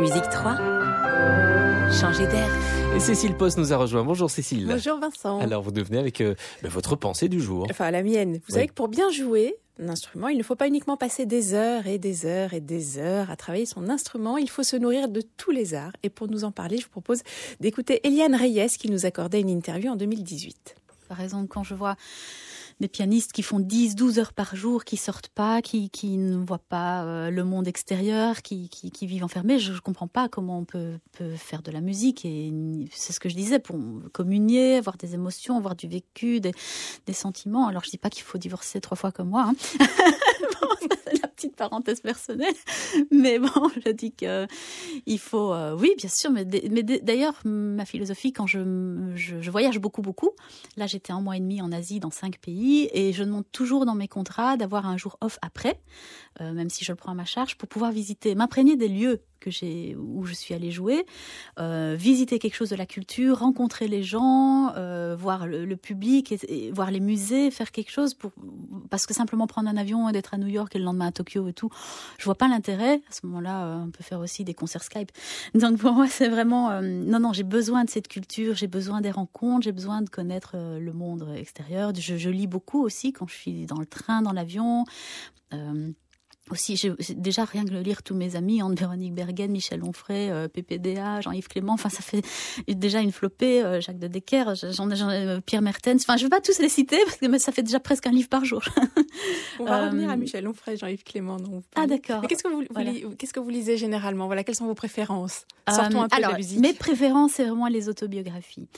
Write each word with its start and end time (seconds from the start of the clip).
Musique 0.00 0.28
3. 0.30 0.56
Changer 1.92 2.26
d'air. 2.26 2.48
Et 2.94 3.00
Cécile 3.00 3.34
Post 3.34 3.58
nous 3.58 3.72
a 3.72 3.76
rejoint. 3.76 4.04
Bonjour 4.04 4.30
Cécile. 4.30 4.66
Bonjour 4.66 4.98
Vincent. 4.98 5.38
Alors 5.40 5.62
vous 5.62 5.70
devenez 5.70 5.98
avec 5.98 6.20
euh, 6.20 6.34
ben, 6.62 6.68
votre 6.70 6.96
pensée 6.96 7.28
du 7.28 7.40
jour. 7.40 7.66
Enfin, 7.70 7.90
la 7.90 8.02
mienne. 8.02 8.34
Vous 8.34 8.40
Oui. 8.48 8.54
savez 8.54 8.66
que 8.68 8.72
pour 8.74 8.88
bien 8.88 9.10
jouer 9.10 9.56
un 9.82 9.88
instrument, 9.88 10.28
il 10.28 10.38
ne 10.38 10.42
faut 10.42 10.54
pas 10.56 10.66
uniquement 10.68 10.96
passer 10.96 11.26
des 11.26 11.54
heures 11.54 11.86
et 11.86 11.98
des 11.98 12.26
heures 12.26 12.52
et 12.54 12.60
des 12.60 12.98
heures 12.98 13.30
à 13.30 13.36
travailler 13.36 13.66
son 13.66 13.88
instrument, 13.88 14.36
il 14.38 14.48
faut 14.50 14.62
se 14.62 14.76
nourrir 14.76 15.08
de 15.08 15.22
tous 15.36 15.50
les 15.50 15.74
arts. 15.74 15.92
Et 16.02 16.08
pour 16.10 16.28
nous 16.28 16.44
en 16.44 16.50
parler, 16.52 16.78
je 16.78 16.84
vous 16.84 16.90
propose 16.90 17.22
d'écouter 17.60 18.00
Eliane 18.06 18.34
Reyes 18.34 18.68
qui 18.78 18.90
nous 18.90 19.04
accordait 19.06 19.40
une 19.40 19.50
interview 19.50 19.90
en 19.90 19.96
2018. 19.96 20.76
Par 21.08 21.20
exemple, 21.20 21.46
quand 21.48 21.62
je 21.62 21.74
vois 21.74 21.96
des 22.80 22.88
pianistes 22.88 23.32
qui 23.32 23.42
font 23.42 23.58
10, 23.58 23.94
12 23.94 24.18
heures 24.18 24.32
par 24.32 24.54
jour, 24.54 24.84
qui 24.84 24.96
sortent 24.96 25.28
pas, 25.28 25.62
qui, 25.62 25.90
qui 25.90 26.18
ne 26.18 26.36
voient 26.44 26.58
pas 26.58 27.04
euh, 27.04 27.30
le 27.30 27.44
monde 27.44 27.66
extérieur, 27.68 28.42
qui, 28.42 28.68
qui, 28.68 29.06
vivent 29.06 29.24
enfermés, 29.24 29.58
je 29.58 29.72
ne 29.72 29.78
comprends 29.78 30.08
pas 30.08 30.28
comment 30.28 30.58
on 30.58 30.64
peut, 30.64 30.98
peut 31.12 31.34
faire 31.36 31.62
de 31.62 31.70
la 31.70 31.80
musique. 31.80 32.24
Et 32.24 32.52
c'est 32.92 33.12
ce 33.12 33.20
que 33.20 33.28
je 33.28 33.34
disais, 33.34 33.58
pour 33.58 33.76
communier, 34.12 34.76
avoir 34.76 34.96
des 34.96 35.14
émotions, 35.14 35.56
avoir 35.56 35.76
du 35.76 35.88
vécu, 35.88 36.40
des, 36.40 36.52
des 37.06 37.12
sentiments. 37.12 37.66
Alors, 37.68 37.84
je 37.84 37.90
dis 37.90 37.98
pas 37.98 38.10
qu'il 38.10 38.24
faut 38.24 38.38
divorcer 38.38 38.80
trois 38.80 38.96
fois 38.96 39.12
comme 39.12 39.30
moi. 39.30 39.50
Hein. 39.50 39.54
La 41.22 41.28
petite 41.28 41.56
parenthèse 41.56 42.00
personnelle. 42.00 42.54
Mais 43.10 43.38
bon, 43.38 43.70
je 43.84 43.90
dis 43.90 44.12
que 44.12 44.46
il 45.06 45.18
faut, 45.18 45.52
euh, 45.52 45.76
oui, 45.78 45.92
bien 45.96 46.08
sûr. 46.08 46.30
Mais, 46.30 46.46
mais 46.70 46.82
d'ailleurs, 46.82 47.34
ma 47.44 47.84
philosophie, 47.84 48.32
quand 48.32 48.46
je, 48.46 48.58
je, 49.14 49.40
je 49.40 49.50
voyage 49.50 49.78
beaucoup, 49.78 50.02
beaucoup, 50.02 50.30
Là, 50.76 50.86
j'étais 50.86 51.12
un 51.12 51.20
mois 51.20 51.36
et 51.36 51.40
demi 51.40 51.60
en 51.62 51.72
Asie 51.72 52.00
dans 52.00 52.10
cinq 52.10 52.38
pays 52.38 52.65
et 52.74 53.12
je 53.12 53.24
demande 53.24 53.44
toujours 53.52 53.86
dans 53.86 53.94
mes 53.94 54.08
contrats 54.08 54.56
d'avoir 54.56 54.86
un 54.86 54.96
jour 54.96 55.16
off 55.20 55.38
après, 55.42 55.80
euh, 56.40 56.52
même 56.52 56.70
si 56.70 56.84
je 56.84 56.92
le 56.92 56.96
prends 56.96 57.12
à 57.12 57.14
ma 57.14 57.24
charge, 57.24 57.56
pour 57.56 57.68
pouvoir 57.68 57.92
visiter, 57.92 58.34
m'imprégner 58.34 58.76
des 58.76 58.88
lieux 58.88 59.22
que 59.40 59.50
j'ai 59.50 59.96
où 59.96 60.24
je 60.24 60.34
suis 60.34 60.54
allée 60.54 60.70
jouer, 60.70 61.06
euh, 61.58 61.94
visiter 61.98 62.38
quelque 62.38 62.54
chose 62.54 62.70
de 62.70 62.76
la 62.76 62.86
culture, 62.86 63.38
rencontrer 63.38 63.88
les 63.88 64.02
gens, 64.02 64.72
euh, 64.76 65.16
voir 65.18 65.46
le, 65.46 65.76
public, 65.76 66.34
voir 66.72 66.90
les 66.90 67.00
musées, 67.00 67.50
faire 67.50 67.70
quelque 67.70 67.90
chose 67.90 68.14
pour 68.14 68.32
parce 68.90 69.06
que 69.06 69.14
simplement 69.14 69.46
prendre 69.46 69.68
un 69.68 69.76
avion 69.76 70.08
et 70.08 70.12
d'être 70.12 70.34
à 70.34 70.38
New 70.38 70.46
York 70.46 70.74
et 70.74 70.78
le 70.78 70.84
lendemain 70.84 71.08
à 71.08 71.12
Tokyo 71.12 71.48
et 71.48 71.52
tout, 71.52 71.70
je 72.18 72.24
vois 72.24 72.34
pas 72.34 72.48
l'intérêt. 72.48 73.02
À 73.08 73.12
ce 73.12 73.26
moment-là, 73.26 73.64
euh, 73.66 73.84
on 73.86 73.90
peut 73.90 74.04
faire 74.04 74.20
aussi 74.20 74.44
des 74.44 74.54
concerts 74.54 74.82
Skype. 74.82 75.10
Donc 75.54 75.78
pour 75.78 75.92
moi, 75.92 76.06
c'est 76.08 76.28
vraiment 76.28 76.80
non 76.82 77.20
non, 77.20 77.32
j'ai 77.32 77.42
besoin 77.42 77.84
de 77.84 77.90
cette 77.90 78.08
culture, 78.08 78.54
j'ai 78.54 78.68
besoin 78.68 79.00
des 79.00 79.10
rencontres, 79.10 79.64
j'ai 79.64 79.72
besoin 79.72 80.02
de 80.02 80.08
connaître 80.08 80.56
le 80.56 80.92
monde 80.92 81.34
extérieur. 81.36 81.92
Je, 81.94 82.30
lis 82.30 82.46
beaucoup 82.46 82.82
aussi 82.82 83.12
quand 83.12 83.26
je 83.28 83.34
suis 83.34 83.66
dans 83.66 83.78
le 83.78 83.86
train, 83.86 84.22
dans 84.22 84.32
l'avion. 84.32 84.84
Aussi, 86.50 86.76
j'ai 86.76 86.92
déjà 87.14 87.44
rien 87.44 87.64
que 87.64 87.70
le 87.70 87.80
lire 87.80 88.02
tous 88.02 88.14
mes 88.14 88.36
amis, 88.36 88.62
Anne-Véronique 88.62 89.14
Bergen, 89.14 89.50
Michel 89.50 89.82
Onfray, 89.82 90.30
euh, 90.30 90.48
PPDA, 90.48 91.20
Jean-Yves 91.20 91.48
Clément, 91.48 91.72
enfin 91.72 91.88
ça 91.88 92.02
fait 92.02 92.22
déjà 92.68 93.00
une 93.00 93.12
flopée, 93.12 93.62
euh, 93.64 93.80
Jacques 93.80 93.98
de 93.98 94.06
Decker, 94.06 94.44
ai, 94.50 94.64
euh, 94.66 95.40
Pierre 95.44 95.62
Mertens, 95.62 96.02
enfin 96.02 96.16
je 96.16 96.24
veux 96.24 96.28
pas 96.30 96.40
tous 96.40 96.58
les 96.58 96.68
citer 96.68 96.98
parce 97.04 97.16
que 97.16 97.26
mais 97.26 97.38
ça 97.38 97.52
fait 97.52 97.62
déjà 97.62 97.80
presque 97.80 98.06
un 98.06 98.12
livre 98.12 98.28
par 98.28 98.44
jour. 98.44 98.62
On 99.58 99.64
va 99.64 99.82
Euh, 99.82 99.86
revenir 99.86 100.10
à 100.10 100.16
Michel 100.16 100.46
Onfray, 100.46 100.76
Jean-Yves 100.76 101.04
Clément. 101.04 101.36
Ah 101.74 101.86
d'accord. 101.86 102.20
Mais 102.22 102.28
qu'est-ce 102.28 102.42
que 102.42 102.48
vous, 102.48 102.60
vous 102.60 102.66
Voilà. 102.70 102.92
li- 102.92 103.04
qu'est-ce 103.18 103.32
que 103.32 103.40
vous 103.40 103.50
lisez 103.50 103.76
généralement? 103.76 104.26
Voilà, 104.26 104.44
quelles 104.44 104.54
sont 104.54 104.66
vos 104.66 104.74
préférences? 104.74 105.44
Sortons 105.68 106.00
un 106.02 106.04
Euh, 106.04 106.08
peu 106.08 106.16
alors, 106.16 106.28
de 106.30 106.32
la 106.34 106.38
musique. 106.38 106.60
Mes 106.60 106.72
préférences, 106.74 107.32
c'est 107.32 107.44
vraiment 107.44 107.66
les 107.66 107.88
autobiographies. 107.88 108.68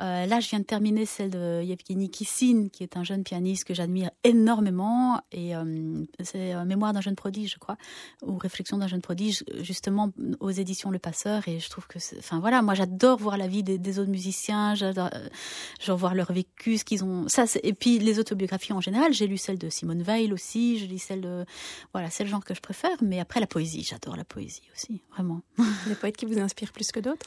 Euh, 0.00 0.24
là, 0.26 0.40
je 0.40 0.48
viens 0.48 0.60
de 0.60 0.64
terminer 0.64 1.04
celle 1.04 1.30
de 1.30 1.62
Yevgeny 1.62 2.08
Kissin, 2.10 2.68
qui 2.72 2.82
est 2.82 2.96
un 2.96 3.04
jeune 3.04 3.22
pianiste 3.22 3.64
que 3.64 3.74
j'admire 3.74 4.10
énormément. 4.24 5.20
Et 5.32 5.54
euh, 5.54 6.04
c'est 6.22 6.54
euh, 6.54 6.64
Mémoire 6.64 6.92
d'un 6.92 7.00
jeune 7.00 7.14
prodige, 7.18 7.52
je 7.54 7.58
crois, 7.58 7.76
ou 8.22 8.38
Réflexion 8.38 8.78
d'un 8.78 8.88
jeune 8.88 9.02
prodige, 9.02 9.44
justement 9.60 10.12
aux 10.40 10.50
éditions 10.50 10.90
Le 10.90 10.98
Passeur. 10.98 11.46
Et 11.48 11.60
je 11.60 11.68
trouve 11.68 11.86
que, 11.86 11.98
enfin 12.18 12.38
voilà, 12.40 12.62
moi 12.62 12.74
j'adore 12.74 13.18
voir 13.18 13.36
la 13.36 13.48
vie 13.48 13.62
des, 13.62 13.76
des 13.78 13.98
autres 13.98 14.10
musiciens, 14.10 14.74
j'adore 14.74 15.10
euh, 15.14 15.94
voir 15.94 16.14
leur 16.14 16.32
vécu, 16.32 16.78
ce 16.78 16.84
qu'ils 16.84 17.04
ont. 17.04 17.26
Ça, 17.28 17.44
et 17.62 17.74
puis 17.74 17.98
les 17.98 18.18
autobiographies 18.18 18.72
en 18.72 18.80
général. 18.80 19.12
J'ai 19.12 19.26
lu 19.26 19.36
celle 19.36 19.58
de 19.58 19.68
Simone 19.68 20.02
Weil 20.02 20.32
aussi. 20.32 20.78
Je 20.78 20.86
lis 20.86 20.98
celle 20.98 21.20
de, 21.22 21.44
voilà, 21.92 22.08
c'est 22.10 22.24
le 22.24 22.30
genre 22.30 22.44
que 22.44 22.54
je 22.54 22.60
préfère. 22.60 22.96
Mais 23.02 23.20
après 23.20 23.40
la 23.40 23.46
poésie, 23.46 23.82
j'adore 23.82 24.16
la 24.16 24.24
poésie 24.24 24.62
aussi, 24.74 25.02
vraiment. 25.12 25.40
Des 25.88 25.94
poètes 25.94 26.16
qui 26.16 26.26
vous 26.26 26.38
inspirent 26.38 26.72
plus 26.72 26.90
que 26.92 27.00
d'autres? 27.00 27.26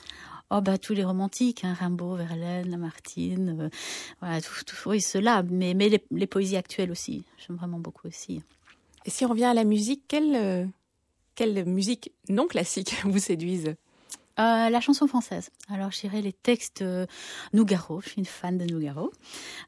Oh 0.54 0.60
bah 0.60 0.78
tous 0.78 0.94
les 0.94 1.06
romantiques, 1.06 1.64
hein, 1.64 1.74
Rimbaud, 1.80 2.16
Verlaine, 2.18 2.70
Lamartine, 2.70 3.58
euh, 3.62 3.70
voilà, 4.20 4.42
tout, 4.42 4.52
tout- 4.66 4.76
oui 4.90 5.00
ceux-là, 5.00 5.44
mais, 5.50 5.74
mais 5.74 5.88
les, 5.88 6.04
les 6.12 6.28
poésies 6.28 6.58
actuelles 6.58 6.92
aussi, 6.92 7.24
j'aime 7.38 7.56
vraiment 7.56 7.80
beaucoup 7.80 8.08
aussi. 8.10 8.44
Et 9.06 9.10
si 9.10 9.26
on 9.26 9.30
revient 9.30 9.46
à 9.46 9.54
la 9.54 9.64
musique, 9.64 10.04
quelle, 10.08 10.36
euh, 10.36 10.66
quelle 11.36 11.66
musique 11.66 12.12
non 12.30 12.48
classique 12.48 12.96
vous 13.06 13.20
séduise? 13.20 13.76
Euh, 14.40 14.70
la 14.70 14.80
chanson 14.80 15.08
française. 15.08 15.50
Alors, 15.70 15.92
je 15.92 16.00
dirais 16.00 16.22
les 16.22 16.32
textes 16.34 16.82
euh, 16.82 17.06
Nougaro. 17.54 18.00
Je 18.02 18.10
suis 18.10 18.20
une 18.20 18.26
fan 18.26 18.58
de 18.58 18.66
Nougaro. 18.66 19.12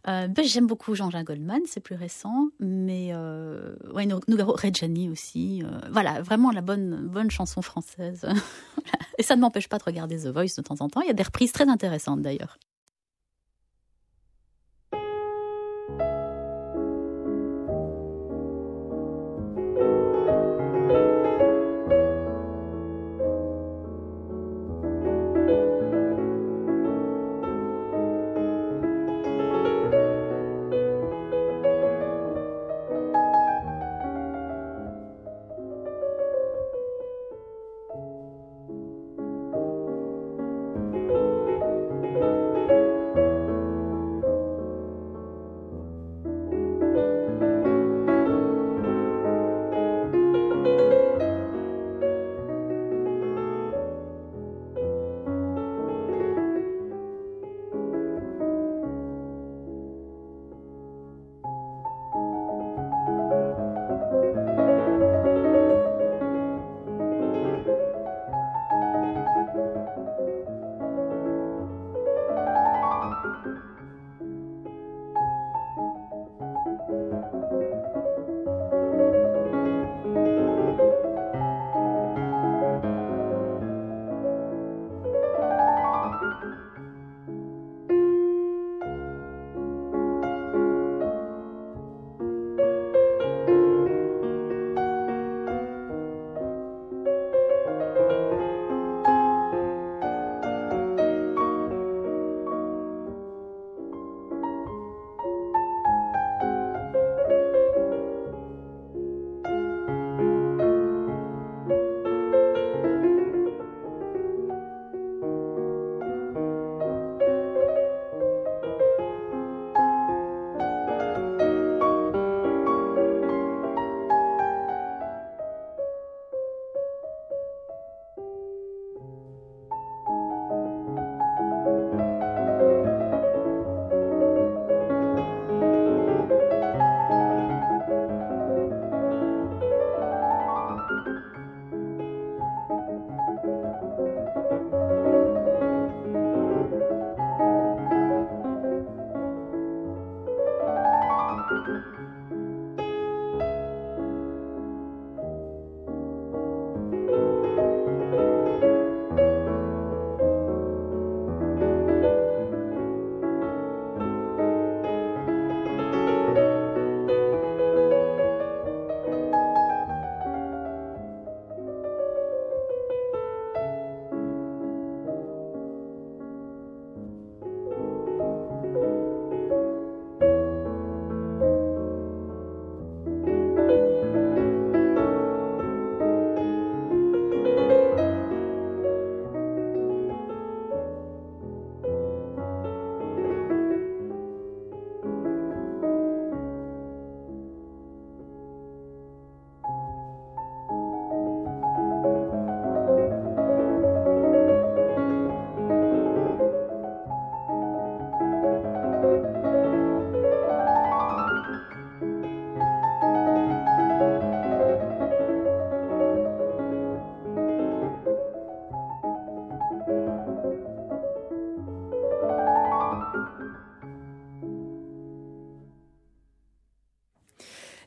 Euh, 0.08 0.28
ben, 0.28 0.44
j'aime 0.46 0.68
beaucoup 0.68 0.96
Jean-Jacques 0.96 1.28
Goldman, 1.28 1.62
c'est 1.68 1.82
plus 1.82 1.96
récent, 1.96 2.48
mais 2.60 3.10
euh, 3.12 3.76
ouais, 3.94 4.06
Nou- 4.06 4.22
Nougaro, 4.28 4.54
Reggiani 4.54 5.10
aussi. 5.10 5.64
voilà, 5.92 6.22
vraiment 6.22 6.50
la 6.52 6.62
bonne 6.62 7.08
bonne 7.08 7.30
chanson 7.30 7.62
française. 7.62 8.26
Et 9.20 9.24
ça 9.24 9.36
ne 9.36 9.42
m'empêche 9.42 9.68
pas 9.68 9.78
de 9.78 9.84
regarder 9.84 10.18
The 10.18 10.28
Voice 10.28 10.56
de 10.58 10.62
temps 10.62 10.78
en 10.80 10.90
temps. 10.90 11.02
Il 11.02 11.08
y 11.08 11.12
a 11.12 11.14
des 11.14 11.24
reprises 11.24 11.52
très 11.52 11.68
intéressantes 11.68 12.22
d'ailleurs. 12.22 12.58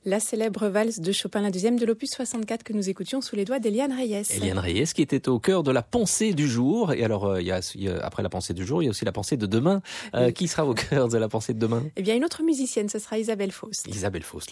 La 0.08 0.20
célèbre 0.20 0.68
valse 0.68 1.00
de 1.00 1.10
Chopin, 1.10 1.40
la 1.42 1.50
deuxième 1.50 1.76
de 1.80 1.84
l'opus 1.84 2.10
64 2.12 2.62
que 2.62 2.72
nous 2.72 2.88
écoutions 2.88 3.20
sous 3.20 3.34
les 3.34 3.44
doigts 3.44 3.58
d'Eliane 3.58 3.92
Reyes. 3.92 4.22
Eliane 4.36 4.60
Reyes 4.60 4.84
qui 4.94 5.02
était 5.02 5.28
au 5.28 5.40
cœur 5.40 5.64
de 5.64 5.72
la 5.72 5.82
pensée 5.82 6.32
du 6.32 6.46
jour. 6.46 6.92
Et 6.92 7.02
alors, 7.02 7.24
euh, 7.24 7.40
il 7.42 7.48
y 7.48 7.50
a, 7.50 7.58
il 7.74 7.82
y 7.82 7.88
a- 7.88 7.98
après 8.06 8.22
la 8.22 8.28
pensée 8.28 8.54
du 8.54 8.64
jour, 8.64 8.84
il 8.84 8.86
y 8.86 8.88
a 8.88 8.90
aussi 8.90 9.04
la 9.04 9.10
pensée 9.10 9.36
de 9.36 9.46
demain. 9.46 9.82
Euh, 10.14 10.26
Oui. 10.26 10.32
Qui 10.32 10.46
sera 10.46 10.64
au 10.64 10.74
cœur 10.74 11.08
de 11.08 11.18
la 11.18 11.28
pensée 11.28 11.54
de 11.54 11.58
demain? 11.58 11.82
Eh 11.96 12.02
bien, 12.02 12.14
une 12.14 12.24
autre 12.24 12.44
musicienne, 12.44 12.88
ce 12.88 13.00
sera 13.00 13.18
Isabelle 13.18 13.50
Faust. 13.50 13.88
Isabelle 13.88 14.22
Faust. 14.22 14.44